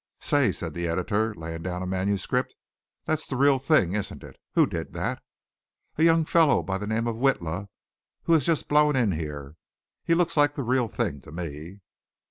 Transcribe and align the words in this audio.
"Say," 0.19 0.51
said 0.51 0.73
the 0.73 0.87
Editor, 0.87 1.31
laying 1.35 1.61
down 1.61 1.83
a 1.83 1.85
manuscript, 1.85 2.55
"that's 3.05 3.27
the 3.27 3.37
real 3.37 3.59
thing, 3.59 3.93
isn't 3.93 4.23
it? 4.23 4.35
Who 4.55 4.65
did 4.65 4.93
that?" 4.93 5.21
"A 5.97 6.03
young 6.03 6.25
fellow 6.25 6.63
by 6.63 6.79
the 6.79 6.87
name 6.87 7.05
of 7.05 7.17
Witla, 7.17 7.67
who 8.23 8.33
has 8.33 8.43
just 8.47 8.67
blown 8.67 8.95
in 8.95 9.11
here. 9.11 9.53
He 10.03 10.15
looks 10.15 10.35
like 10.35 10.55
the 10.55 10.63
real 10.63 10.87
thing 10.87 11.21
to 11.21 11.31
me." 11.31 11.81